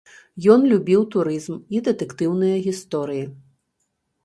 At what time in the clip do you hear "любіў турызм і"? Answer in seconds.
0.71-1.83